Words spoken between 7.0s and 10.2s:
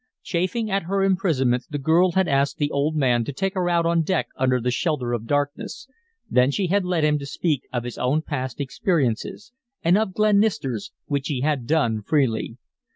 him to speak of his own past experiences, and of